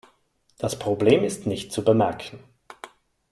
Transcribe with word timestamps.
Das 0.57 0.79
Problem 0.79 1.23
ist 1.23 1.45
nicht 1.45 1.71
zu 1.71 1.83
bemerken. 1.83 2.39